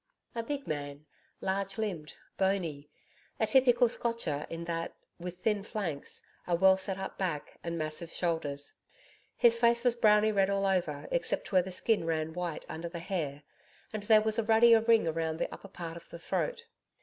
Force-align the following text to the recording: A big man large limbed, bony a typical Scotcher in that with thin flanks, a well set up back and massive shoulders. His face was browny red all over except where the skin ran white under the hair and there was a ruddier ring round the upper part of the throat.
A 0.33 0.41
big 0.41 0.65
man 0.65 1.05
large 1.41 1.77
limbed, 1.77 2.15
bony 2.35 2.89
a 3.39 3.45
typical 3.45 3.87
Scotcher 3.87 4.47
in 4.49 4.63
that 4.65 4.95
with 5.19 5.43
thin 5.43 5.61
flanks, 5.63 6.23
a 6.47 6.55
well 6.55 6.75
set 6.75 6.97
up 6.97 7.19
back 7.19 7.59
and 7.63 7.77
massive 7.77 8.09
shoulders. 8.11 8.81
His 9.37 9.59
face 9.59 9.83
was 9.83 9.95
browny 9.95 10.31
red 10.31 10.49
all 10.49 10.65
over 10.65 11.07
except 11.11 11.51
where 11.51 11.61
the 11.61 11.71
skin 11.71 12.03
ran 12.05 12.33
white 12.33 12.65
under 12.67 12.89
the 12.89 12.97
hair 12.97 13.43
and 13.93 14.01
there 14.01 14.21
was 14.23 14.39
a 14.39 14.43
ruddier 14.43 14.79
ring 14.81 15.03
round 15.05 15.37
the 15.37 15.53
upper 15.53 15.67
part 15.67 15.95
of 15.95 16.09
the 16.09 16.17
throat. 16.17 16.65